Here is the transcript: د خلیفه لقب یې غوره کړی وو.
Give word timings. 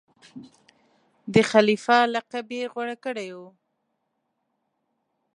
د 1.33 1.35
خلیفه 1.51 1.97
لقب 2.13 2.47
یې 2.57 2.65
غوره 2.73 2.95
کړی 3.05 3.29
وو. 3.37 3.49